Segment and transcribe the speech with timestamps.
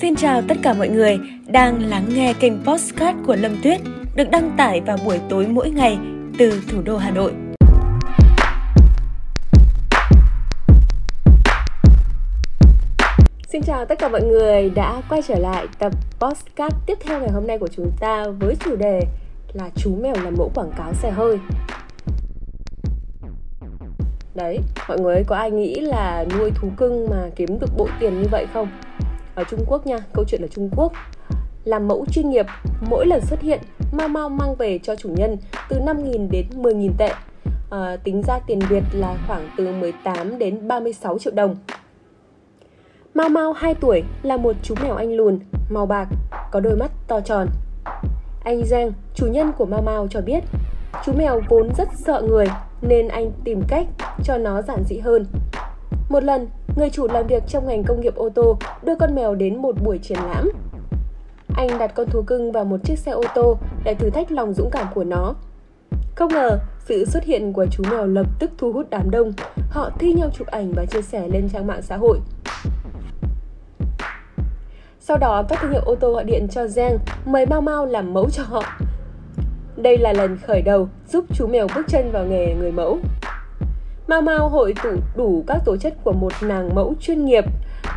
[0.00, 3.80] Xin chào tất cả mọi người đang lắng nghe kênh Postcard của Lâm Tuyết
[4.14, 5.98] được đăng tải vào buổi tối mỗi ngày
[6.38, 7.32] từ thủ đô Hà Nội.
[13.48, 17.30] Xin chào tất cả mọi người đã quay trở lại tập Postcard tiếp theo ngày
[17.30, 19.00] hôm nay của chúng ta với chủ đề
[19.52, 21.38] là chú mèo làm mẫu quảng cáo xe hơi.
[24.34, 24.58] Đấy,
[24.88, 28.28] mọi người có ai nghĩ là nuôi thú cưng mà kiếm được bộ tiền như
[28.30, 28.68] vậy không?
[29.40, 30.92] Ở Trung Quốc nha, câu chuyện ở Trung Quốc
[31.64, 32.46] làm mẫu chuyên nghiệp
[32.80, 33.60] mỗi lần xuất hiện
[33.92, 35.36] Mao Mao mang về cho chủ nhân
[35.68, 37.12] từ 5.000 đến 10.000 tệ
[37.70, 41.56] à, tính ra tiền Việt là khoảng từ 18 đến 36 triệu đồng
[43.14, 45.38] Mao Mao 2 tuổi là một chú mèo anh lùn,
[45.70, 46.08] màu bạc,
[46.50, 47.48] có đôi mắt to tròn.
[48.44, 50.44] Anh Giang, chủ nhân của Mao Mao cho biết,
[51.04, 52.46] chú mèo vốn rất sợ người
[52.82, 53.86] nên anh tìm cách
[54.24, 55.26] cho nó giản dị hơn.
[56.08, 59.34] Một lần, người chủ làm việc trong ngành công nghiệp ô tô đưa con mèo
[59.34, 60.50] đến một buổi triển lãm.
[61.56, 64.54] Anh đặt con thú cưng vào một chiếc xe ô tô để thử thách lòng
[64.54, 65.34] dũng cảm của nó.
[66.14, 69.32] Không ngờ, sự xuất hiện của chú mèo lập tức thu hút đám đông.
[69.70, 72.18] Họ thi nhau chụp ảnh và chia sẻ lên trang mạng xã hội.
[75.00, 78.14] Sau đó, các thương hiệu ô tô gọi điện cho Giang mời Mau Mau làm
[78.14, 78.62] mẫu cho họ.
[79.76, 82.98] Đây là lần khởi đầu giúp chú mèo bước chân vào nghề người mẫu.
[84.10, 87.44] Mau Mau hội tụ đủ các tố chất của một nàng mẫu chuyên nghiệp,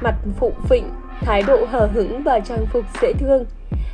[0.02, 0.90] mặt phụ phịnh,
[1.22, 3.46] thái độ hờ hững và trang phục dễ thương.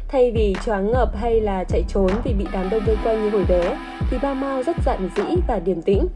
[0.08, 3.30] Thay vì choáng ngợp hay là chạy trốn vì bị đám đông vây quanh như
[3.30, 3.78] hồi bé,
[4.10, 6.08] thì Ba Mau rất giản dĩ và điềm tĩnh.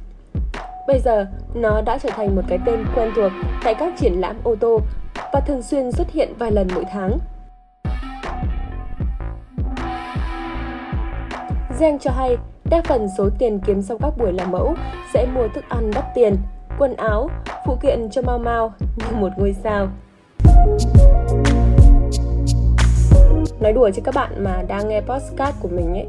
[0.88, 3.31] Bây giờ, nó đã trở thành một cái tên quen thuộc
[3.64, 4.80] tại các triển lãm ô tô
[5.34, 7.18] và thường xuyên xuất hiện vài lần mỗi tháng.
[11.80, 12.38] Giang cho hay,
[12.73, 14.75] đa phần số tiền kiếm sau các buổi làm mẫu
[15.13, 16.35] sẽ mua thức ăn đắt tiền,
[16.79, 17.29] quần áo,
[17.66, 19.88] phụ kiện cho Mau Mau như một ngôi sao.
[23.59, 26.07] Nói đùa chứ các bạn mà đang nghe podcast của mình ấy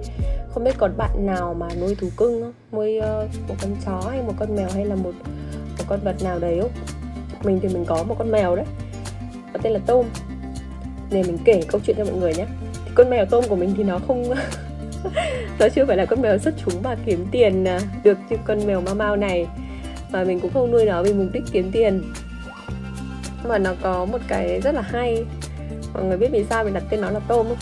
[0.48, 2.52] Không biết có bạn nào mà nuôi thú cưng không?
[2.72, 3.04] Nuôi uh,
[3.48, 5.12] một con chó hay một con mèo hay là một,
[5.78, 6.70] một con vật nào đấy không?
[7.42, 8.66] Mình thì mình có một con mèo đấy
[9.53, 10.06] Nó tên là Tôm
[11.10, 12.47] Để mình kể câu chuyện cho mọi người nhé
[12.84, 14.24] thì Con mèo Tôm của mình thì nó không
[15.59, 18.67] nó chưa phải là con mèo xuất chúng mà kiếm tiền à, được như con
[18.67, 19.47] mèo mau mau này.
[20.11, 22.03] Mà mình cũng không nuôi nó vì mục đích kiếm tiền.
[23.49, 25.25] Mà nó có một cái rất là hay.
[25.95, 27.56] Mọi người biết vì sao mình đặt tên nó là tôm không?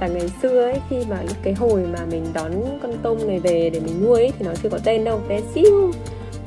[0.00, 2.52] Là ngày xưa ấy khi mà cái hồi mà mình đón
[2.82, 5.40] con tôm này về để mình nuôi ấy, thì nó chưa có tên đâu bé
[5.54, 5.92] xíu.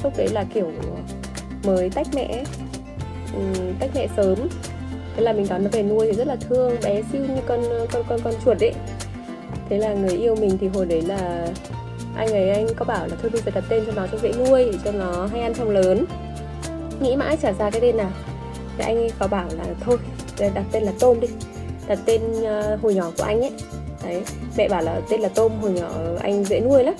[0.04, 0.72] Lúc đấy là kiểu
[1.64, 2.44] mới tách mẹ
[3.34, 3.42] ừ,
[3.80, 4.38] tách mẹ sớm.
[5.16, 7.59] Thế là mình đón nó về nuôi thì rất là thương bé xíu như con
[7.92, 8.74] con con con chuột ấy
[9.69, 11.47] thế là người yêu mình thì hồi đấy là
[12.16, 14.31] anh ấy anh có bảo là thôi bây giờ đặt tên cho nó cho dễ
[14.31, 16.05] nuôi để cho nó hay ăn trong lớn.
[17.01, 18.11] Nghĩ mãi chả ra cái tên nào.
[18.77, 19.97] Thì anh ấy có bảo là thôi
[20.39, 21.27] đặt tên là tôm đi
[21.88, 23.51] đặt tên uh, hồi nhỏ của anh ấy.
[24.03, 24.23] Đấy
[24.57, 25.89] mẹ bảo là tên là tôm hồi nhỏ
[26.19, 26.94] anh dễ nuôi lắm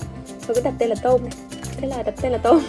[0.46, 1.20] thôi cứ đặt tên là tôm
[1.76, 2.60] thế là đặt tên là tôm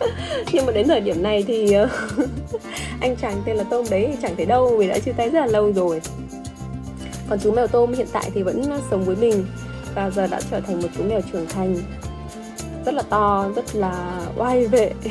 [0.52, 1.88] nhưng mà đến thời điểm này thì ờ,
[3.00, 5.46] anh chàng tên là tôm đấy chẳng thấy đâu vì đã chia tay rất là
[5.46, 6.00] lâu rồi
[7.28, 9.46] còn chú mèo tôm hiện tại thì vẫn sống với mình
[9.94, 11.76] và giờ đã trở thành một chú mèo trưởng thành.
[12.86, 14.92] Rất là to rất là oai vệ.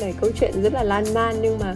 [0.00, 1.74] Này câu chuyện rất là lan man nhưng mà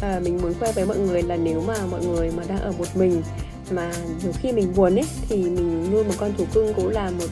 [0.00, 2.72] à, mình muốn khoe với mọi người là nếu mà mọi người mà đang ở
[2.78, 3.22] một mình
[3.70, 3.92] mà
[4.22, 7.26] nhiều khi mình buồn ấy thì mình nuôi một con thú cưng cũng là một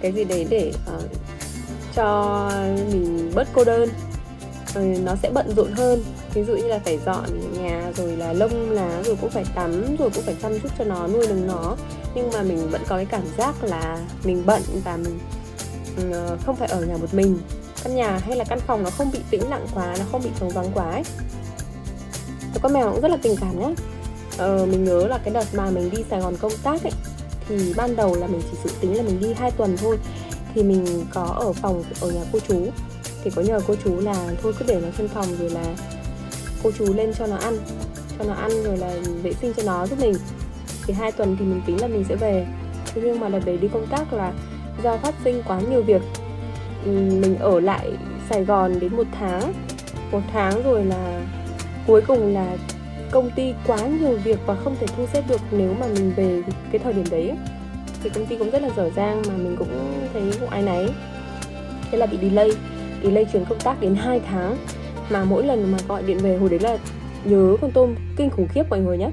[0.00, 1.04] cái gì đấy để uh,
[1.94, 2.50] cho
[2.92, 3.88] mình bớt cô đơn.
[4.78, 6.02] Uh, nó sẽ bận rộn hơn
[6.34, 7.24] ví dụ như là phải dọn
[7.62, 10.84] nhà rồi là lông lá rồi cũng phải tắm rồi cũng phải chăm chút cho
[10.84, 11.76] nó nuôi nấng nó.
[12.14, 15.18] Nhưng mà mình vẫn có cái cảm giác là mình bận và mình
[15.96, 17.38] ừ, không phải ở nhà một mình.
[17.84, 20.30] Căn nhà hay là căn phòng nó không bị tĩnh lặng quá nó không bị
[20.40, 21.02] trống vắng quá ấy.
[22.54, 23.68] Và con mèo cũng rất là tình cảm nhá.
[24.38, 26.92] Ờ, mình nhớ là cái đợt mà mình đi Sài Gòn công tác ấy
[27.48, 29.98] thì ban đầu là mình chỉ dự tính là mình đi hai tuần thôi.
[30.54, 32.66] Thì mình có ở phòng ở nhà cô chú.
[33.24, 35.64] Thì có nhờ cô chú là thôi cứ để nó trên phòng rồi là
[36.62, 37.56] cô chú lên cho nó ăn,
[38.18, 40.14] cho nó ăn rồi là vệ sinh cho nó, giúp mình.
[40.86, 42.46] Thì hai tuần thì mình tính là mình sẽ về.
[42.94, 44.32] Thế nhưng mà đợt đấy đi công tác là
[44.82, 46.02] do phát sinh quá nhiều việc.
[46.84, 47.90] Ừ, mình ở lại
[48.30, 49.52] Sài Gòn đến một tháng.
[50.12, 51.20] Một tháng rồi là
[51.86, 52.56] cuối cùng là
[53.10, 56.42] công ty quá nhiều việc và không thể thu xếp được nếu mà mình về
[56.72, 57.32] cái thời điểm đấy
[58.02, 59.68] thì công ty cũng rất là dở dang mà mình cũng
[60.12, 60.88] thấy cũng ai nấy.
[61.90, 62.50] Thế là bị delay.
[63.02, 64.56] Delay chuyển công tác đến 2 tháng
[65.10, 66.78] mà mỗi lần mà gọi điện về hồi đấy là
[67.24, 69.10] nhớ con tôm kinh khủng khiếp mọi người nhé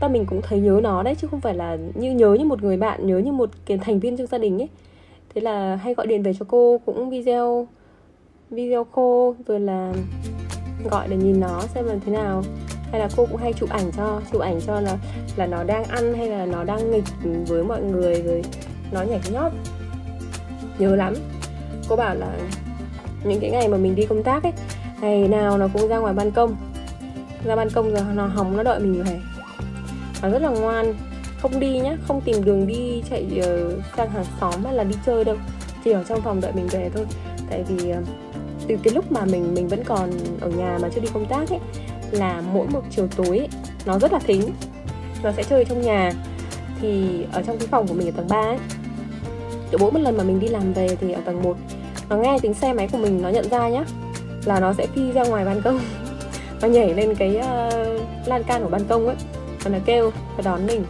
[0.00, 2.62] ta mình cũng thấy nhớ nó đấy, chứ không phải là như nhớ như một
[2.62, 4.68] người bạn, nhớ như một cái thành viên trong gia đình ấy.
[5.34, 7.66] Thế là hay gọi điện về cho cô, cũng video
[8.50, 9.92] video cô rồi là
[10.90, 12.42] gọi để nhìn nó xem là thế nào.
[12.90, 14.98] Hay là cô cũng hay chụp ảnh cho, chụp ảnh cho là
[15.36, 17.04] là nó đang ăn hay là nó đang nghịch
[17.48, 18.42] với mọi người, rồi
[18.92, 19.52] nó nhảy nhót.
[20.78, 21.14] Nhớ lắm.
[21.88, 22.38] Cô bảo là
[23.24, 24.52] những cái ngày mà mình đi công tác ấy
[25.00, 26.56] ngày nào nó cũng ra ngoài ban công.
[27.44, 29.20] Ra ban công rồi nó hóng nó đợi mình về
[30.22, 30.94] nó rất là ngoan.
[31.42, 34.94] Không đi nhá không tìm đường đi chạy ờ, sang hàng xóm hay là đi
[35.06, 35.36] chơi đâu.
[35.84, 37.06] Chỉ ở trong phòng đợi mình về thôi.
[37.50, 38.02] Tại vì ờ,
[38.68, 40.10] từ cái lúc mà mình mình vẫn còn
[40.40, 41.60] ở nhà mà chưa đi công tác ấy
[42.10, 43.48] là mỗi một chiều tối ấy,
[43.86, 44.42] nó rất là thính.
[45.22, 46.12] Nó sẽ chơi trong nhà.
[46.80, 48.58] Thì ở trong cái phòng của mình ở tầng 3 ấy
[49.70, 51.56] kiểu mỗi một lần mà mình đi làm về thì ở tầng 1
[52.08, 53.84] nó nghe tiếng xe máy của mình nó nhận ra nhá
[54.48, 55.80] là nó sẽ phi ra ngoài ban công
[56.60, 59.16] và nhảy lên cái uh, lan can của ban công ấy.
[59.62, 60.84] Và nó kêu và đón mình.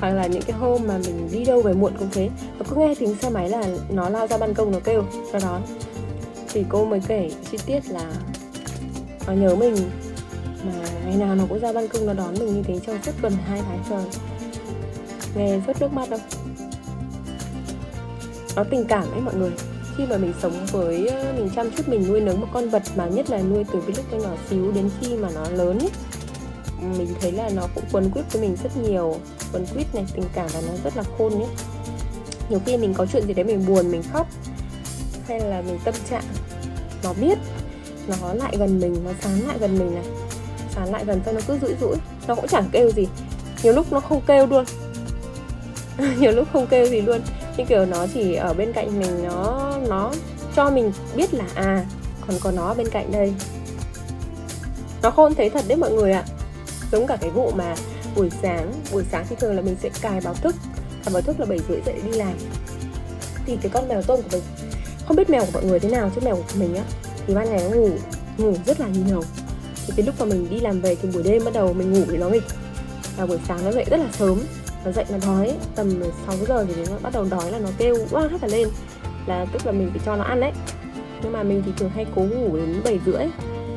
[0.00, 2.30] Hoặc là những cái hôm mà mình đi đâu về muộn cũng thế.
[2.58, 5.38] Nó cứ nghe tiếng xe máy là nó lao ra ban công nó kêu nó
[5.42, 5.62] đón.
[6.52, 8.12] Thì cô mới kể chi tiết là
[9.26, 9.76] nó nhớ mình
[10.66, 10.72] mà
[11.04, 13.32] ngày nào nó cũng ra ban công nó đón mình như thế trong suốt gần
[13.48, 14.04] hai tháng trời.
[15.34, 16.20] Nghe rất nước mắt đâu
[18.56, 19.50] nó tình cảm ấy mọi người
[19.96, 22.82] khi mà mình sống với ờ, mình chăm chút, mình nuôi nấng một con vật
[22.96, 25.78] mà nhất là nuôi từ cái lúc nó nhỏ xíu đến khi mà nó lớn
[25.78, 25.90] ấy
[26.80, 29.16] ừ, mình thấy là nó cũng quấn quýt với mình rất nhiều,
[29.52, 31.46] quấn quýt này, tình cảm và nó rất là khôn nhé
[32.48, 34.26] nhiều khi mình có chuyện gì đấy mình buồn, mình khóc,
[35.28, 36.24] hay là mình tâm trạng
[37.04, 37.38] nó biết,
[38.08, 40.04] nó lại gần mình, nó sán lại gần mình này
[40.74, 41.96] sán lại gần xong nó cứ rũi rũi,
[42.28, 43.06] nó cũng chẳng kêu gì,
[43.62, 44.64] nhiều lúc nó không kêu luôn.
[46.18, 47.20] Nhiều lúc không kêu gì luôn.
[47.56, 50.12] Nhưng kiểu nó chỉ ở bên cạnh mình, nó nó,
[50.56, 51.84] cho mình biết là à
[52.26, 53.34] còn có nó bên cạnh đây.
[55.02, 56.24] Nó khôn thấy thật đấy mọi người ạ.
[56.26, 56.32] À.
[56.92, 57.74] giống cả cái vụ mà
[58.16, 60.54] buổi sáng buổi sáng thì thường là mình sẽ cài báo thức,
[61.04, 62.32] cài báo thức là bảy rưỡi dậy đi làm.
[63.46, 64.42] Thì cái con mèo tôm của mình,
[65.06, 66.82] không biết mèo của mọi người thế nào chứ mèo của mình á,
[67.26, 67.90] thì ban ngày nó ngủ
[68.38, 69.22] ngủ rất là nhiều.
[69.86, 72.04] Thì cái lúc mà mình đi làm về thì buổi đêm bắt đầu mình ngủ
[72.10, 72.44] thì nó nghịch
[73.16, 74.40] và buổi sáng nó dậy rất là sớm,
[74.84, 77.96] nó dậy nó đói, tầm 6 giờ thì nó bắt đầu đói là nó kêu
[78.10, 78.68] quá hết cả lên
[79.26, 80.52] là tức là mình phải cho nó ăn đấy.
[81.22, 83.26] Nhưng mà mình thì thường hay cố ngủ đến 7 rưỡi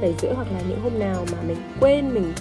[0.01, 2.33] 7 rưỡi hoặc là những hôm nào mà mình quên, mình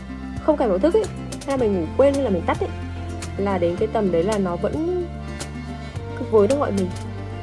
[0.43, 1.05] không cài báo thức ấy,
[1.47, 2.69] hay là mình ngủ quên hay là mình tắt ấy,
[3.37, 5.05] là đến cái tầm đấy là nó vẫn
[6.19, 6.87] cứ với nó gọi mình,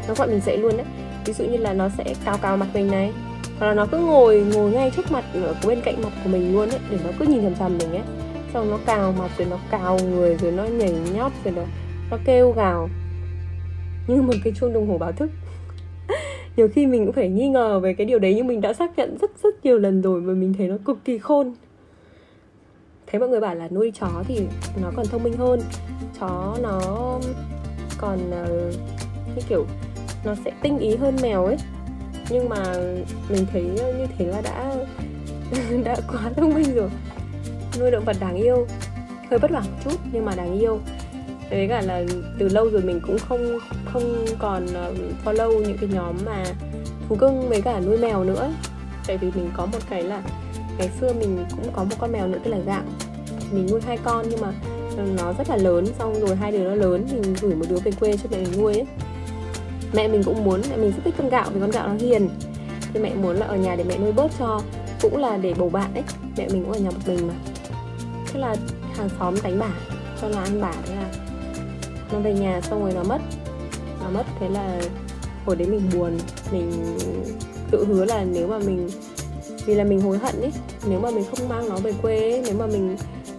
[0.07, 0.86] nó gọi mình dậy luôn đấy.
[1.25, 3.12] Ví dụ như là nó sẽ cào cào mặt mình này,
[3.59, 6.54] hoặc là nó cứ ngồi ngồi ngay trước mặt ở bên cạnh mặt của mình
[6.54, 8.04] luôn ấy, để nó cứ nhìn chằm chằm mình ấy.
[8.54, 11.62] Xong nó cào mặt, rồi nó cào người, rồi nó nhảy nhót, rồi nó
[12.12, 12.89] nó kêu gào.
[14.07, 15.30] Như một cái chuông đồng hồ báo thức
[16.56, 18.98] nhiều khi mình cũng phải nghi ngờ về cái điều đấy nhưng mình đã xác
[18.98, 21.54] nhận rất rất nhiều lần rồi và mình thấy nó cực kỳ khôn.
[23.08, 24.48] Thấy mọi người bảo là nuôi chó thì
[24.82, 25.60] nó còn thông minh hơn.
[26.20, 26.80] Chó nó
[27.98, 28.76] còn uh,
[29.36, 29.66] như kiểu
[30.26, 31.58] nó sẽ tinh ý hơn mèo ấy.
[32.30, 32.64] Nhưng mà
[33.30, 33.64] mình thấy
[33.98, 34.76] như thế là đã
[35.84, 36.90] đã quá thông minh rồi.
[37.80, 38.68] Nuôi động vật đáng yêu.
[39.30, 40.80] Hơi vất vả một chút nhưng mà đáng yêu
[41.56, 42.04] với cả là
[42.40, 43.60] từ lâu rồi mình cũng không
[43.94, 44.94] không còn ờ,
[45.26, 46.44] follow những cái nhóm mà
[47.10, 48.52] thú cưng với cả nuôi mèo nữa.
[49.08, 50.22] Tại vì mình có một cái là
[50.78, 52.84] ngày xưa mình cũng có một con mèo nữa tên là gạo.
[53.52, 54.54] Mình nuôi hai con nhưng mà
[54.98, 57.78] ờ, nó rất là lớn, xong rồi hai đứa nó lớn, mình gửi một đứa
[57.78, 58.86] về quê cho mẹ mình nuôi ấy.
[59.94, 62.30] Mẹ mình cũng muốn, mẹ mình rất thích con gạo vì con gạo nó hiền.
[62.94, 64.62] Thì mẹ muốn là ở nhà để mẹ nuôi bớt cho,
[65.02, 66.04] cũng là để bầu bạn ấy.
[66.38, 67.34] Mẹ mình cũng ở nhà một mình mà.
[68.28, 68.56] Thế là
[68.98, 69.69] hàng xóm đánh bả,
[70.22, 71.10] cho nó ăn bả thế là
[72.12, 73.19] nó về nhà xong rồi nó mất.
[74.00, 74.81] Nó mất thế là
[75.45, 76.18] hồi đấy mình buồn.
[76.52, 76.98] Mình
[77.72, 78.90] tự hứa là nếu mà mình
[79.66, 80.52] vì là mình hối hận ấy
[80.88, 82.98] nếu mà mình không mang nó về quê ấy, nếu mà mình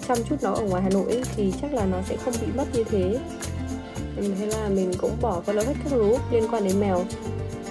[0.09, 2.47] chăm chút nó ở ngoài hà nội ấy, thì chắc là nó sẽ không bị
[2.57, 3.19] mất như thế.
[4.17, 7.05] Thế là mình cũng bỏ follow hết các group liên quan đến mèo.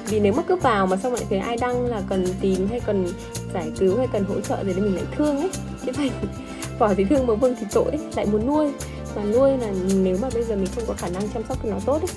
[0.05, 2.79] Vì nếu mà cứ vào mà xong lại thấy ai đăng là cần tìm hay
[2.79, 3.07] cần
[3.53, 5.49] giải cứu hay cần hỗ trợ gì thì mình lại thương ấy.
[5.85, 6.11] Chứ phải
[6.79, 8.71] bỏ thì thương mà vương thì tội ấy, lại muốn nuôi
[9.15, 11.69] và nuôi là nếu mà bây giờ mình không có khả năng chăm sóc cho
[11.69, 12.15] nó tốt ấy,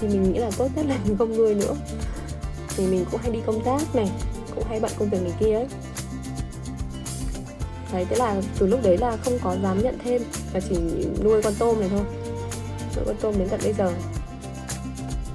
[0.00, 1.74] thì mình nghĩ là tốt nhất là mình không nuôi nữa.
[2.76, 4.10] Thì mình cũng hay đi công tác này
[4.54, 5.66] cũng hay bận công việc này kia ấy.
[7.92, 10.76] Đấy thế là từ lúc đấy là không có dám nhận thêm và chỉ
[11.24, 12.04] nuôi con tôm này thôi.
[12.96, 13.92] Nuôi con tôm đến tận bây giờ.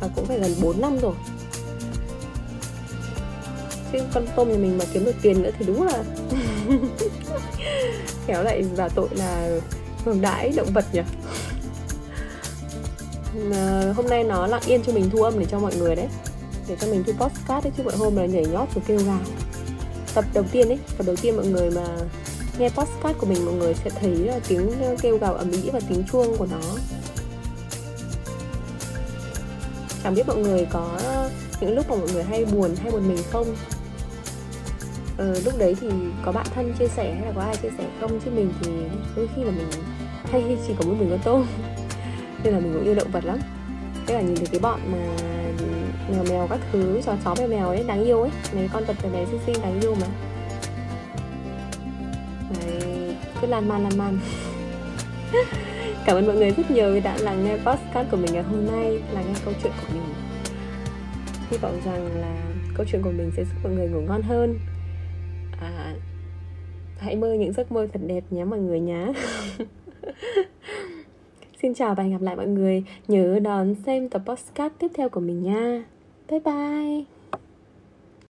[0.02, 1.14] Và cũng phải gần 4 năm rồi.
[3.92, 6.04] Chứ con tôm thì mình mà kiếm được tiền nữa thì đúng là
[8.28, 9.60] kéo lại vào tội là
[10.06, 11.02] Vâng, hưởng đãi động vật nhỉ?
[13.54, 16.08] À, hôm nay nó lặng yên cho mình thu âm để cho mọi người đấy.
[16.68, 19.20] Để cho mình thu podcast đấy chứ mọi hôm là nhảy nhót rồi kêu gào.
[20.14, 21.86] Tập đầu tiên ấy tập đầu tiên mọi người mà
[22.60, 25.80] nghe podcast của mình mọi người sẽ thấy là tiếng kêu gào ầm ĩ và
[25.90, 26.62] tiếng chuông của nó.
[30.04, 31.00] Chẳng biết mọi người có
[31.62, 33.56] những lúc mà mọi người hay buồn hay một mình không?
[35.24, 35.88] Ờ, lúc đấy thì
[36.22, 38.20] có bạn thân chia sẻ hay là có ai chia sẻ không?
[38.26, 38.72] Chứ mình thì
[39.16, 39.68] đôi khi là mình
[40.32, 41.46] hay chỉ có một mình con tôm.
[42.44, 43.38] Nên là mình cũng yêu động vật lắm.
[44.06, 44.98] Tức là nhìn thấy cái bọn mà
[46.10, 48.32] mèo mèo các thứ chó chó mèo mèo ấy đáng yêu ấy.
[48.56, 50.08] Mấy con vật bé xinh xinh đáng yêu mà.
[52.50, 54.20] Đấy, cứ lan man lan man.
[56.06, 58.68] Cảm ơn mọi người rất nhiều vì đã lắng nghe podcast của mình ngày hôm
[58.68, 60.04] nay là nghe câu chuyện của mình.
[61.52, 62.36] Hy vọng rằng là
[62.74, 64.60] câu chuyện của mình sẽ giúp mọi người ngủ ngon hơn
[65.64, 65.96] à,
[66.98, 69.14] hãy mơ những giấc mơ thật đẹp nhé mọi người nhé
[71.62, 72.84] Xin chào và hẹn gặp lại mọi người.
[73.08, 75.84] Nhớ đón xem tập podcast tiếp theo của mình nha.
[76.30, 77.13] Bye bye.